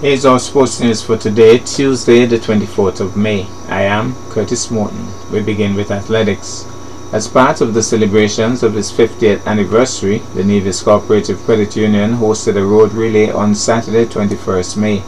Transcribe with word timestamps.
Here's 0.00 0.24
our 0.24 0.38
sports 0.38 0.78
news 0.78 1.02
for 1.02 1.16
today, 1.16 1.58
Tuesday, 1.58 2.24
the 2.24 2.38
24th 2.38 3.00
of 3.00 3.16
May. 3.16 3.48
I 3.68 3.82
am 3.82 4.14
Curtis 4.30 4.70
Morton. 4.70 5.08
We 5.32 5.42
begin 5.42 5.74
with 5.74 5.90
athletics. 5.90 6.64
As 7.12 7.26
part 7.26 7.60
of 7.60 7.74
the 7.74 7.82
celebrations 7.82 8.62
of 8.62 8.76
its 8.76 8.92
50th 8.92 9.44
anniversary, 9.44 10.18
the 10.36 10.44
Nevis 10.44 10.82
Cooperative 10.84 11.42
Credit 11.42 11.74
Union 11.74 12.12
hosted 12.12 12.56
a 12.56 12.64
road 12.64 12.92
relay 12.92 13.32
on 13.32 13.56
Saturday, 13.56 14.04
21st 14.04 14.76
May. 14.76 15.02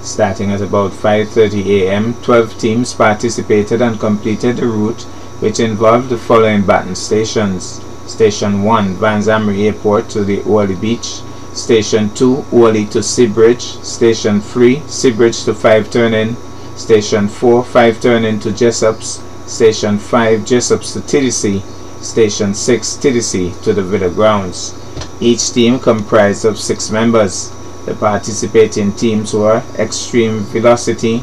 Starting 0.00 0.50
at 0.50 0.60
about 0.60 0.90
5.30 0.90 1.64
a.m., 1.82 2.14
12 2.22 2.58
teams 2.58 2.94
participated 2.94 3.80
and 3.80 4.00
completed 4.00 4.56
the 4.56 4.66
route, 4.66 5.02
which 5.38 5.60
involved 5.60 6.08
the 6.08 6.18
following 6.18 6.66
baton 6.66 6.96
stations. 6.96 7.80
Station 8.10 8.64
1, 8.64 8.94
Vance 8.96 9.28
Amory 9.28 9.68
Airport 9.68 10.08
to 10.08 10.24
the 10.24 10.42
Orly 10.42 10.74
Beach, 10.74 11.20
Station 11.54 12.08
2, 12.14 12.46
Orly 12.50 12.86
to 12.86 12.98
Seabridge. 13.00 13.82
Station 13.84 14.40
3, 14.40 14.76
Seabridge 14.86 15.44
to 15.44 15.54
5 15.54 15.90
Turning. 15.90 16.36
Station 16.76 17.28
4, 17.28 17.64
5 17.64 18.00
Turning 18.00 18.40
to 18.40 18.50
Jessops. 18.50 19.20
Station 19.46 19.98
5, 19.98 20.40
Jessops 20.40 20.94
to 20.94 21.00
TDC. 21.00 21.62
Station 22.02 22.54
6, 22.54 22.96
TDC 22.96 23.62
to 23.62 23.72
the 23.74 23.82
Villa 23.82 24.08
Grounds. 24.10 24.74
Each 25.20 25.52
team 25.52 25.78
comprised 25.78 26.44
of 26.44 26.58
six 26.58 26.90
members. 26.90 27.52
The 27.84 27.94
participating 27.94 28.92
teams 28.92 29.34
were 29.34 29.62
Extreme 29.78 30.40
Velocity, 30.44 31.18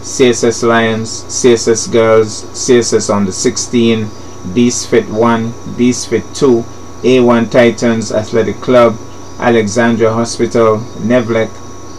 CSS 0.00 0.66
Lions, 0.66 1.24
CSS 1.24 1.90
Girls, 1.90 2.44
CSS 2.44 3.14
Under 3.14 3.32
16, 3.32 4.08
Beast 4.54 4.88
Fit 4.88 5.08
1, 5.08 5.52
Beast 5.76 6.08
Fit 6.08 6.24
2, 6.34 6.64
A1 7.02 7.50
Titans 7.50 8.12
Athletic 8.12 8.56
Club, 8.56 8.96
Alexandra 9.42 10.12
Hospital, 10.12 10.78
Nevlec, 11.00 11.50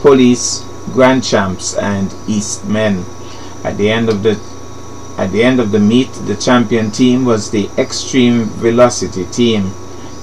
Police, 0.02 0.66
Grand 0.94 1.24
Champs, 1.26 1.76
and 1.76 2.16
East 2.26 2.66
Men. 2.66 3.04
At 3.66 3.78
the 3.78 3.92
end 3.92 4.08
of 4.08 4.24
the 4.24 4.40
at 5.18 5.32
the 5.32 5.44
end 5.44 5.60
of 5.60 5.72
the 5.72 5.80
meet, 5.80 6.12
the 6.26 6.36
champion 6.36 6.90
team 6.90 7.26
was 7.26 7.52
the 7.52 7.70
Extreme 7.78 8.46
Velocity 8.46 9.26
team. 9.26 9.72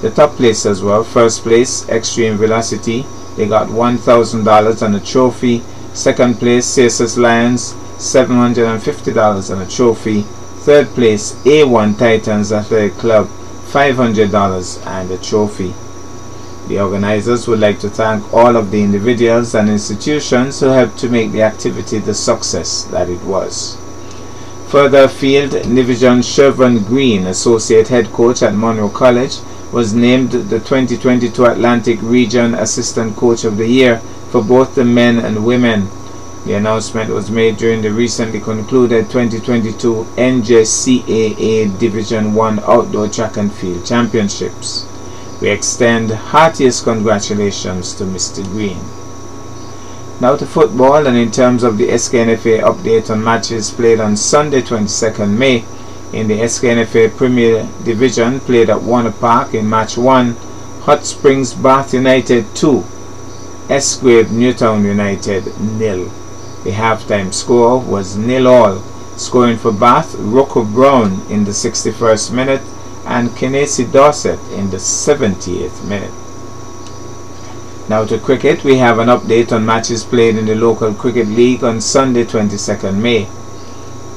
The 0.00 0.10
top 0.10 0.32
place 0.32 0.64
as 0.64 0.82
well, 0.82 1.04
first 1.04 1.42
place 1.42 1.86
Extreme 1.90 2.38
Velocity, 2.38 3.04
they 3.36 3.46
got 3.46 3.68
$1,000 3.68 4.82
and 4.82 4.96
a 4.96 5.00
trophy. 5.00 5.62
Second 5.92 6.38
place 6.38 6.66
CSS 6.66 7.18
Lions, 7.18 7.74
$750 7.98 9.50
and 9.50 9.62
a 9.62 9.66
trophy. 9.66 10.22
Third 10.64 10.88
place 10.88 11.34
A1 11.44 11.98
Titans 11.98 12.50
Athletic 12.50 12.94
Club, 12.94 13.26
$500 13.26 14.86
and 14.86 15.10
a 15.10 15.18
trophy. 15.18 15.74
The 16.70 16.78
organizers 16.78 17.48
would 17.48 17.58
like 17.58 17.80
to 17.80 17.90
thank 17.90 18.32
all 18.32 18.54
of 18.54 18.70
the 18.70 18.80
individuals 18.80 19.56
and 19.56 19.68
institutions 19.68 20.60
who 20.60 20.66
helped 20.66 20.98
to 21.00 21.08
make 21.08 21.32
the 21.32 21.42
activity 21.42 21.98
the 21.98 22.14
success 22.14 22.84
that 22.92 23.08
it 23.08 23.20
was. 23.24 23.76
Further 24.68 25.02
afield, 25.02 25.50
Nevisian 25.50 26.22
Shervon 26.22 26.86
Green, 26.86 27.26
Associate 27.26 27.88
Head 27.88 28.12
Coach 28.12 28.44
at 28.44 28.54
Monroe 28.54 28.88
College, 28.88 29.38
was 29.72 29.94
named 29.94 30.30
the 30.30 30.60
2022 30.60 31.44
Atlantic 31.44 31.98
Region 32.02 32.54
Assistant 32.54 33.16
Coach 33.16 33.42
of 33.42 33.56
the 33.56 33.66
Year 33.66 33.98
for 34.30 34.40
both 34.40 34.76
the 34.76 34.84
men 34.84 35.18
and 35.18 35.44
women. 35.44 35.88
The 36.44 36.54
announcement 36.54 37.10
was 37.10 37.32
made 37.32 37.56
during 37.56 37.82
the 37.82 37.90
recently 37.90 38.38
concluded 38.38 39.10
2022 39.10 40.06
NJCAA 40.16 41.76
Division 41.80 42.32
1 42.32 42.60
Outdoor 42.60 43.08
Track 43.08 43.38
and 43.38 43.52
Field 43.52 43.84
Championships. 43.84 44.86
We 45.40 45.48
extend 45.48 46.10
heartiest 46.10 46.84
congratulations 46.84 47.94
to 47.94 48.04
Mr. 48.04 48.44
Green. 48.44 48.78
Now 50.20 50.36
to 50.36 50.44
football 50.44 51.06
and 51.06 51.16
in 51.16 51.30
terms 51.30 51.62
of 51.62 51.78
the 51.78 51.88
SKNFA 51.88 52.60
update 52.60 53.08
on 53.08 53.24
matches 53.24 53.70
played 53.70 54.00
on 54.00 54.18
Sunday 54.18 54.60
22nd 54.60 55.30
May 55.30 55.64
in 56.12 56.28
the 56.28 56.40
SKNFA 56.40 57.16
Premier 57.16 57.66
Division 57.84 58.40
played 58.40 58.68
at 58.68 58.82
Warner 58.82 59.12
Park 59.12 59.54
in 59.54 59.66
match 59.66 59.96
1 59.96 60.36
Hot 60.82 61.06
Springs 61.06 61.54
Bath 61.54 61.94
United 61.94 62.54
2 62.54 62.84
Esgrave 63.70 64.30
Newtown 64.30 64.84
United 64.84 65.58
nil. 65.58 66.10
The 66.64 66.72
halftime 66.72 67.32
score 67.32 67.78
was 67.78 68.14
nil 68.14 68.46
all 68.46 68.82
scoring 69.16 69.56
for 69.56 69.72
Bath 69.72 70.14
Rocco 70.18 70.64
Brown 70.64 71.22
in 71.30 71.44
the 71.44 71.52
61st 71.52 72.30
minute 72.30 72.62
and 73.06 73.30
Kennesi 73.30 73.90
Dorset 73.90 74.38
in 74.52 74.70
the 74.70 74.76
70th 74.76 75.84
minute. 75.84 76.12
Now 77.88 78.04
to 78.04 78.18
cricket, 78.18 78.62
we 78.62 78.76
have 78.76 78.98
an 78.98 79.08
update 79.08 79.50
on 79.50 79.66
matches 79.66 80.04
played 80.04 80.36
in 80.36 80.46
the 80.46 80.54
local 80.54 80.94
cricket 80.94 81.26
league 81.26 81.64
on 81.64 81.80
Sunday 81.80 82.24
22nd 82.24 83.00
May. 83.00 83.28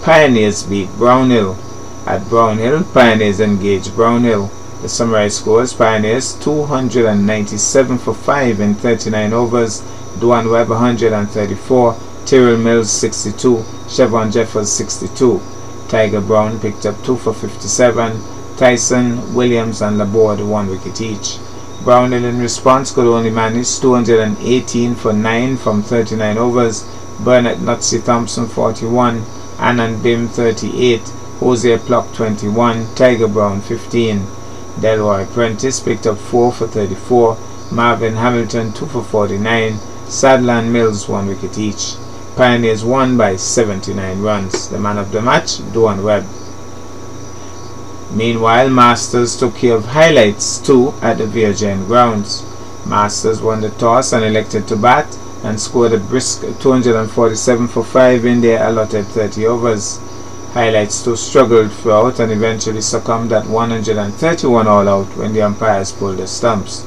Pioneers 0.04 0.64
beat 0.64 0.90
Brownhill. 0.98 1.58
At 2.06 2.30
Brownhill, 2.30 2.84
Pioneers 2.94 3.40
engaged 3.40 3.96
Brownhill. 3.96 4.52
The 4.84 4.90
summary 4.90 5.30
scores 5.30 5.74
Pioneers 5.74 6.34
297 6.34 7.98
for 7.98 8.14
5 8.14 8.60
in 8.60 8.76
39 8.76 9.32
overs, 9.32 9.82
Duan 10.20 10.52
Webb 10.52 10.70
134, 10.70 11.98
Tyrrell 12.26 12.58
Mills 12.58 12.92
62, 12.92 13.64
Chevron 13.88 14.30
Jeffers 14.30 14.70
62. 14.72 15.42
Tiger 15.88 16.22
Brown 16.22 16.60
picked 16.60 16.86
up 16.86 17.02
2 17.06 17.16
for 17.16 17.34
57, 17.34 18.22
Tyson, 18.58 19.34
Williams, 19.34 19.82
and 19.82 19.98
Laborde 19.98 20.42
one 20.42 20.70
wicket 20.70 21.02
each. 21.02 21.38
Brownhill 21.84 22.24
in 22.24 22.40
response 22.40 22.92
could 22.92 23.06
only 23.06 23.30
manage 23.30 23.80
218 23.80 24.96
for 24.96 25.12
9 25.12 25.58
from 25.58 25.84
39 25.84 26.38
overs, 26.38 26.84
Bernard 27.20 27.58
Nutsy 27.58 28.04
Thompson 28.04 28.48
41, 28.48 29.22
Anand 29.58 30.02
Bim 30.02 30.28
38, 30.28 31.02
Hosea 31.40 31.78
Pluck 31.80 32.14
21, 32.14 32.96
Tiger 32.96 33.28
Brown 33.28 33.60
15. 33.62 34.20
Delroy 34.80 35.32
Prentice 35.34 35.80
picked 35.82 36.08
up 36.08 36.18
4 36.18 36.52
for 36.54 36.68
34, 36.68 37.38
Marvin 37.72 38.16
Hamilton 38.16 38.72
2 38.72 38.86
for 38.88 39.04
49, 39.04 39.74
Sadland 40.06 40.72
Mills 40.72 41.10
1 41.10 41.28
wicket 41.28 41.58
each. 41.58 41.96
Pioneers 42.36 42.84
won 42.84 43.16
by 43.18 43.36
79 43.36 44.22
runs. 44.22 44.70
The 44.70 44.80
man 44.80 44.98
of 44.98 45.12
the 45.12 45.22
match, 45.22 45.58
Duan 45.74 46.04
Webb. 46.04 46.26
Meanwhile, 48.14 48.70
Masters 48.70 49.36
took 49.36 49.56
care 49.56 49.76
of 49.76 49.86
highlights 49.86 50.60
too 50.60 50.94
at 51.02 51.18
the 51.18 51.26
Virgin 51.26 51.86
grounds. 51.86 52.46
Masters 52.86 53.42
won 53.42 53.62
the 53.62 53.72
toss 53.72 54.14
and 54.14 54.24
elected 54.24 54.68
to 54.68 54.76
bat 54.76 55.18
and 55.44 55.60
scored 55.60 55.94
a 55.94 55.98
brisk 55.98 56.42
247 56.60 57.68
for 57.68 57.84
5 57.84 58.26
in 58.26 58.42
their 58.42 58.68
allotted 58.68 59.08
30 59.08 59.48
overs. 59.48 60.00
Highlights 60.54 61.04
too 61.04 61.16
struggled 61.16 61.72
throughout 61.72 62.20
and 62.20 62.32
eventually 62.32 62.82
succumbed 62.82 63.32
at 63.34 63.48
131 63.48 64.68
all 64.68 64.88
out 64.88 65.18
when 65.18 65.34
the 65.34 65.42
umpires 65.42 65.92
pulled 65.92 66.18
the 66.18 66.28
stumps. 66.28 66.86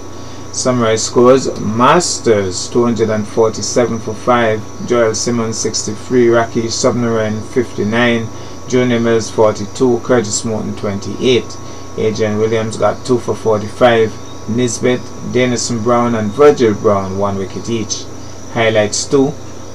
Summary 0.53 0.97
scores 0.97 1.61
Masters 1.61 2.69
247 2.69 3.99
for 3.99 4.15
5, 4.15 4.87
Joel 4.87 5.15
Simmons 5.15 5.59
63, 5.59 6.29
Rakesh 6.29 6.73
Subnarayan 6.73 7.43
59, 7.49 8.27
Junior 8.69 8.99
Mills 8.99 9.31
42, 9.31 10.01
Curtis 10.01 10.45
Morton 10.45 10.75
28. 10.77 11.57
Adrian 11.99 12.39
Williams 12.39 12.77
got 12.77 13.07
2 13.07 13.19
for 13.19 13.35
45, 13.35 14.49
Nisbet, 14.49 15.01
Denison 15.33 15.83
Brown 15.83 16.15
and 16.15 16.31
Virgil 16.33 16.75
Brown 16.75 17.19
1 17.19 17.39
wicket 17.39 17.71
each. 17.71 18.05
Highlights 18.53 19.05
2, 19.07 19.27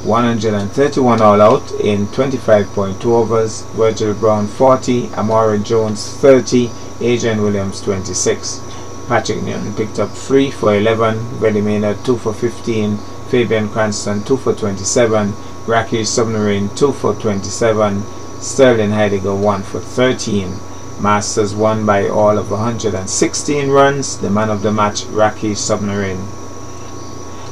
131 0.03 1.21
all 1.21 1.41
out 1.41 1.71
in 1.73 2.07
25.2 2.07 3.05
overs, 3.05 3.61
Virgil 3.75 4.13
Brown 4.13 4.47
40, 4.47 5.13
Amara 5.13 5.57
Jones 5.57 6.07
30, 6.17 6.69
Adrian 6.99 7.41
Williams 7.41 7.81
26. 7.81 8.61
Patrick 9.07 9.43
Newton 9.43 9.73
picked 9.75 9.99
up 9.99 10.09
3 10.09 10.51
for 10.51 10.75
11, 10.75 11.39
Reddy 11.39 11.61
Maynard 11.61 12.03
2 12.03 12.17
for 12.17 12.33
15, 12.33 12.97
Fabian 13.29 13.69
Cranston 13.69 14.23
2 14.23 14.37
for 14.37 14.53
27, 14.53 15.33
Rakesh 15.65 16.07
Subnarayan 16.07 16.75
2 16.77 16.91
for 16.93 17.13
27, 17.15 18.03
Sterling 18.41 18.89
Heidegger 18.89 19.35
won 19.35 19.61
for 19.61 19.79
13. 19.79 20.57
Masters 20.99 21.53
won 21.53 21.85
by 21.85 22.07
all 22.07 22.39
of 22.39 22.49
116 22.49 23.69
runs. 23.69 24.17
The 24.17 24.31
man 24.31 24.49
of 24.49 24.63
the 24.63 24.71
match, 24.71 25.03
Rakesh 25.03 25.61
Subnarayan. 25.61 26.25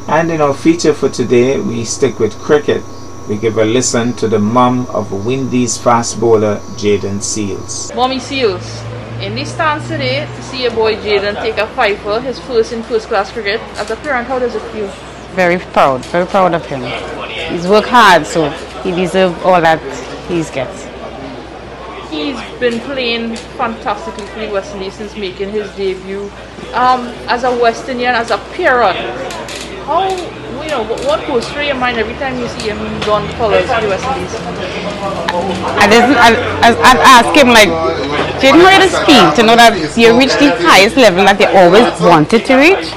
And 0.07 0.31
in 0.31 0.41
our 0.41 0.55
feature 0.55 0.95
for 0.95 1.07
today, 1.07 1.59
we 1.59 1.85
stick 1.85 2.17
with 2.17 2.39
cricket. 2.39 2.83
We 3.27 3.37
give 3.37 3.59
a 3.59 3.65
listen 3.65 4.13
to 4.13 4.27
the 4.27 4.39
mum 4.39 4.87
of 4.87 5.11
Windies 5.11 5.77
fast 5.77 6.19
bowler, 6.19 6.57
Jayden 6.77 7.19
Seales. 7.19 7.95
Mommy 7.95 8.17
Seales, 8.17 8.81
in 9.21 9.35
this 9.35 9.53
stance 9.53 9.87
today 9.87 10.25
to 10.25 10.41
see 10.41 10.63
your 10.63 10.71
boy 10.71 10.95
Jayden 10.95 11.35
take 11.35 11.59
a 11.59 11.67
five 11.75 11.99
for 11.99 12.19
his 12.19 12.39
first 12.39 12.73
in 12.73 12.81
first 12.81 13.07
class 13.07 13.31
cricket. 13.31 13.61
As 13.77 13.91
a 13.91 13.95
parent, 13.97 14.27
how 14.27 14.39
does 14.39 14.55
it 14.55 14.61
feel? 14.71 14.87
Very 15.35 15.59
proud, 15.59 16.03
very 16.05 16.25
proud 16.25 16.55
of 16.55 16.65
him. 16.65 16.81
He's 17.51 17.67
worked 17.67 17.89
hard, 17.89 18.25
so 18.25 18.49
he 18.81 18.89
deserves 18.89 19.39
all 19.43 19.61
that 19.61 19.79
he's 20.29 20.49
gets. 20.49 20.85
He's 22.09 22.39
been 22.59 22.79
playing 22.81 23.35
fantastically 23.57 24.25
for 24.27 24.39
the 24.39 24.51
West 24.51 24.73
Indies 24.73 24.93
since 24.93 25.15
making 25.17 25.49
his 25.49 25.69
debut. 25.75 26.31
Um, 26.73 27.07
as 27.27 27.43
a 27.43 27.51
West 27.51 27.89
Indian, 27.89 28.15
as 28.15 28.31
a 28.31 28.37
parent, 28.53 28.97
how 29.85 30.07
you 30.63 30.69
know 30.69 30.83
what, 30.83 31.25
goes 31.27 31.49
through 31.49 31.63
your 31.63 31.75
mind 31.75 31.97
every 31.97 32.13
time 32.15 32.37
you 32.39 32.47
see 32.49 32.69
him 32.69 32.77
don 33.01 33.27
colors 33.33 33.67
West 33.67 34.05
Indies? 34.05 34.33
I 35.81 35.87
didn't. 35.89 36.17
I, 36.17 36.29
I, 36.61 36.69
I 36.77 36.93
asked 37.17 37.35
him 37.37 37.49
like, 37.49 37.69
didn't 38.41 38.59
know 38.59 38.69
how 38.69 38.81
to 38.85 38.89
feel 39.05 39.31
to 39.33 39.43
know 39.43 39.55
that 39.55 39.73
you 39.97 40.17
reach 40.17 40.33
the 40.33 40.49
highest 40.61 40.95
level 40.95 41.25
that 41.25 41.39
you 41.39 41.47
always 41.47 41.89
wanted 42.01 42.45
to 42.45 42.55
reach, 42.55 42.93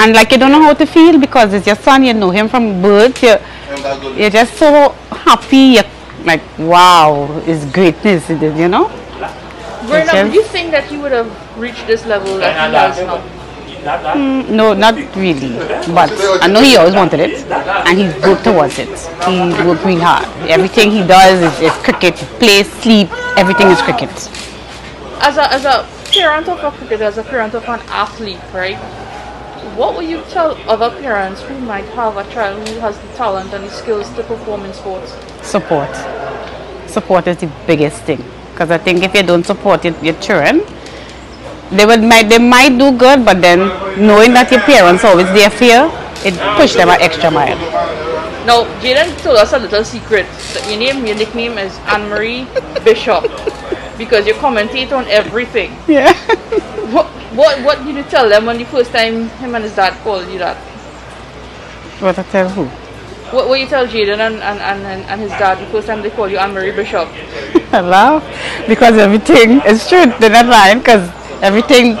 and 0.00 0.14
like 0.14 0.32
you 0.32 0.38
don't 0.38 0.52
know 0.52 0.62
how 0.62 0.74
to 0.74 0.86
feel 0.86 1.18
because 1.18 1.52
it's 1.52 1.66
your 1.66 1.76
son. 1.76 2.04
You 2.04 2.14
know 2.14 2.30
him 2.30 2.48
from 2.48 2.82
birth. 2.82 3.22
You, 3.22 3.36
you're 4.16 4.30
just 4.30 4.54
so 4.54 4.90
happy. 5.10 5.78
You're 5.78 5.95
like, 6.26 6.42
wow, 6.58 7.42
it's 7.46 7.64
greatness. 7.72 8.28
You 8.28 8.68
know. 8.68 8.86
Up, 9.88 10.10
did 10.10 10.34
you 10.34 10.42
think 10.42 10.72
that 10.72 10.90
you 10.90 11.00
would 11.00 11.12
have 11.12 11.30
reached 11.56 11.86
this 11.86 12.04
level 12.06 12.38
that 12.38 12.68
he 12.68 12.74
has 12.74 12.98
now? 13.06 13.22
Mm, 13.86 14.50
no, 14.50 14.74
not 14.74 14.96
really. 15.14 15.54
But 15.94 16.10
I 16.42 16.48
know 16.48 16.60
he 16.60 16.76
always 16.76 16.94
wanted 16.94 17.20
it, 17.20 17.46
and 17.86 17.96
he's 17.96 18.12
worked 18.20 18.42
towards 18.42 18.78
it. 18.80 18.88
He 19.24 19.38
worked 19.64 19.84
really 19.84 20.00
hard. 20.00 20.26
Everything 20.50 20.90
he 20.90 21.06
does 21.06 21.40
is, 21.40 21.60
is 21.60 21.72
cricket. 21.84 22.16
Play, 22.40 22.64
sleep, 22.64 23.08
everything 23.36 23.68
is 23.68 23.80
cricket. 23.80 24.10
As 25.20 25.36
a 25.36 25.52
as 25.52 25.64
a 25.64 25.86
parent 26.10 26.48
of 26.48 26.62
a 26.64 26.76
cricketer, 26.76 27.04
as 27.04 27.18
a 27.18 27.22
parent 27.22 27.54
of 27.54 27.62
an 27.68 27.80
athlete, 27.88 28.40
right? 28.52 28.78
What 29.74 29.94
will 29.94 30.02
you 30.02 30.22
tell 30.30 30.56
other 30.68 30.90
parents 31.02 31.42
who 31.42 31.58
might 31.60 31.84
have 31.96 32.16
a 32.16 32.24
child 32.32 32.68
who 32.68 32.78
has 32.80 32.98
the 32.98 33.08
talent 33.14 33.52
and 33.52 33.64
the 33.64 33.70
skills 33.70 34.08
to 34.14 34.22
perform 34.22 34.64
in 34.64 34.72
sports? 34.72 35.16
Support. 35.42 35.90
Support 36.86 37.26
is 37.26 37.38
the 37.38 37.50
biggest 37.66 38.02
thing. 38.04 38.22
Because 38.52 38.70
I 38.70 38.78
think 38.78 39.02
if 39.02 39.14
you 39.14 39.22
don't 39.22 39.44
support 39.44 39.84
your, 39.84 39.94
your 40.02 40.14
children, 40.14 40.62
they 41.70 41.84
would 41.84 42.02
might 42.02 42.28
they 42.28 42.38
might 42.38 42.78
do 42.78 42.96
good, 42.96 43.24
but 43.24 43.42
then 43.42 43.68
knowing 44.00 44.32
that 44.34 44.50
your 44.50 44.60
parents 44.60 45.04
are 45.04 45.10
always 45.10 45.26
there 45.34 45.50
for 45.50 45.64
you, 45.64 45.90
it 46.24 46.34
push 46.56 46.74
them 46.74 46.88
an 46.88 47.02
extra 47.02 47.30
mile. 47.30 47.58
Now, 48.46 48.64
Jayden 48.80 49.10
told 49.22 49.38
us 49.38 49.52
a 49.52 49.58
little 49.58 49.84
secret. 49.84 50.26
Your 50.68 50.78
name, 50.78 51.04
your 51.04 51.16
nickname 51.16 51.58
is 51.58 51.76
Anne 51.86 52.08
Marie 52.08 52.46
Bishop 52.84 53.24
because 53.98 54.26
you 54.26 54.34
commentate 54.34 54.92
on 54.92 55.04
everything. 55.08 55.74
Yeah. 55.88 56.14
What 56.94 57.10
what 57.36 57.62
what 57.62 57.84
did 57.84 57.94
you 57.96 58.02
tell 58.04 58.28
them 58.28 58.46
when 58.46 58.58
the 58.58 58.64
first 58.64 58.90
time 58.92 59.28
him 59.40 59.54
and 59.54 59.64
his 59.64 59.74
dad 59.76 59.92
called 60.02 60.26
you 60.28 60.38
that? 60.38 60.56
what 62.00 62.18
I 62.18 62.22
tell 62.24 62.48
who? 62.48 62.64
What 63.34 63.48
what 63.48 63.60
you 63.60 63.66
tell 63.66 63.86
Jayden 63.86 64.18
and, 64.18 64.36
and, 64.36 64.60
and, 64.60 65.04
and 65.04 65.20
his 65.20 65.30
dad 65.32 65.58
the 65.58 65.66
first 65.70 65.86
time 65.86 66.02
they 66.02 66.10
called 66.10 66.30
you 66.30 66.38
Anne 66.38 66.54
Marie 66.54 66.72
Bishop? 66.72 67.08
I 67.72 67.80
laugh 67.96 68.22
because 68.68 68.96
everything 68.96 69.60
is 69.66 69.88
true. 69.88 70.06
They're 70.18 70.30
not 70.30 70.46
lying 70.46 70.78
because 70.78 71.10
everything. 71.42 71.96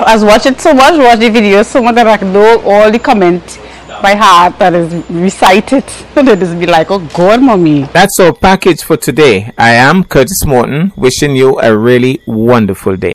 I 0.00 0.14
was 0.14 0.24
watching 0.24 0.56
so 0.58 0.72
much, 0.72 0.96
watch 0.98 1.18
the 1.18 1.28
videos 1.28 1.66
so 1.66 1.82
much 1.82 1.94
that 1.96 2.06
I 2.06 2.26
know 2.26 2.60
all 2.62 2.90
the 2.90 2.98
comment 2.98 3.60
by 4.02 4.14
heart 4.14 4.58
that 4.58 4.72
is 4.72 4.92
recited. 5.10 5.84
And 6.16 6.26
they 6.28 6.36
just 6.36 6.58
be 6.58 6.66
like, 6.66 6.90
oh 6.90 7.00
God, 7.14 7.42
mommy. 7.42 7.82
That's 7.92 8.18
our 8.18 8.32
package 8.32 8.82
for 8.82 8.96
today. 8.96 9.52
I 9.58 9.72
am 9.72 10.04
Curtis 10.04 10.46
Morton, 10.46 10.92
wishing 10.96 11.36
you 11.36 11.58
a 11.60 11.76
really 11.76 12.22
wonderful 12.24 12.96
day. 12.96 13.12